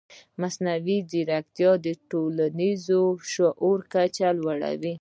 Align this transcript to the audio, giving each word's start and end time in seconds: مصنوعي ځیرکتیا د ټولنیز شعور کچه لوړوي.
مصنوعي 0.41 0.97
ځیرکتیا 1.09 1.71
د 1.85 1.87
ټولنیز 2.11 2.85
شعور 3.33 3.79
کچه 3.93 4.29
لوړوي. 4.39 4.89